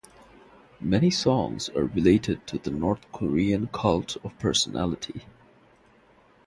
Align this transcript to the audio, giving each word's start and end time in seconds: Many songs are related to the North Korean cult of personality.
Many 0.79 1.11
songs 1.11 1.69
are 1.75 1.83
related 1.85 2.47
to 2.47 2.57
the 2.57 2.71
North 2.71 3.11
Korean 3.11 3.67
cult 3.67 4.15
of 4.23 4.35
personality. 4.39 5.25